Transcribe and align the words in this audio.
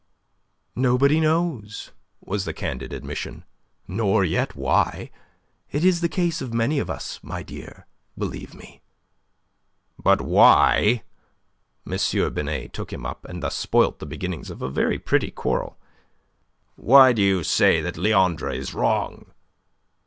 "Nobody 0.75 1.19
knows," 1.19 1.91
was 2.21 2.45
the 2.45 2.55
candid 2.55 2.91
admission. 2.91 3.45
"Nor 3.87 4.23
yet 4.23 4.55
why. 4.55 5.11
It 5.71 5.85
is 5.85 6.01
the 6.01 6.09
case 6.09 6.41
of 6.41 6.51
many 6.51 6.79
of 6.79 6.89
us, 6.89 7.19
my 7.21 7.43
dear, 7.43 7.85
believe 8.17 8.55
me." 8.55 8.81
"But 9.99 10.19
why" 10.19 11.03
M. 11.85 12.33
Binet 12.33 12.73
took 12.73 12.91
him 12.91 13.05
up, 13.05 13.25
and 13.25 13.43
thus 13.43 13.55
spoilt 13.55 13.99
the 13.99 14.07
beginnings 14.07 14.49
of 14.49 14.63
a 14.63 14.69
very 14.71 14.97
pretty 14.97 15.29
quarrel 15.29 15.77
"why 16.75 17.13
do 17.13 17.21
you 17.21 17.43
say 17.43 17.79
that 17.81 17.95
Leandre 17.95 18.55
is 18.55 18.73
wrong?" 18.73 19.31